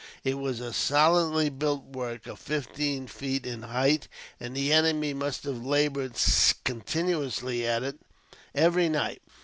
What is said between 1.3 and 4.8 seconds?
built work, of fifteen feet in height, and the